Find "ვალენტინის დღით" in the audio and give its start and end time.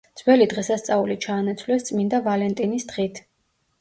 2.31-3.21